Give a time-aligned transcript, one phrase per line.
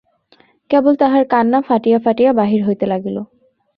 [0.69, 3.17] কেবল তাহার কান্না ফাটিয়া ফাটিয়া বাহির হইতে লাগিল।